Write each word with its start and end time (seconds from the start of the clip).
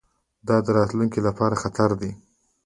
دا 0.47 0.57
د 0.65 0.67
راتلونکي 0.77 1.19
لپاره 1.27 1.55
خطر 1.63 1.89
دی. 2.01 2.11